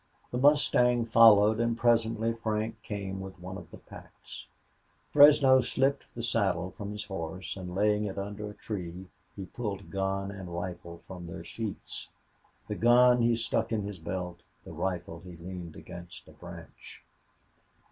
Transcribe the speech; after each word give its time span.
The 0.31 0.37
mustang 0.39 1.05
followed, 1.05 1.59
and 1.59 1.77
presently 1.77 2.33
Frank 2.33 2.81
came 2.81 3.19
with 3.21 3.39
one 3.39 3.55
of 3.55 3.69
the 3.69 3.77
packs. 3.77 4.47
Fresno 5.13 5.61
slipped 5.61 6.07
the 6.15 6.23
saddle 6.23 6.71
from 6.75 6.91
his 6.91 7.05
horse, 7.05 7.55
and, 7.55 7.75
laying 7.75 8.05
it 8.05 8.17
under 8.17 8.49
a 8.49 8.55
tree, 8.55 9.09
he 9.35 9.45
pulled 9.45 9.91
gun 9.91 10.31
and 10.31 10.51
rifle 10.57 11.03
from 11.05 11.27
their 11.27 11.43
sheaths. 11.43 12.09
The 12.67 12.73
gun 12.73 13.21
he 13.21 13.35
stuck 13.35 13.71
in 13.71 13.83
his 13.83 13.99
belt; 13.99 14.39
the 14.65 14.73
rifle 14.73 15.19
he 15.23 15.37
leaned 15.37 15.75
against 15.75 16.27
a 16.27 16.31
branch. 16.31 17.03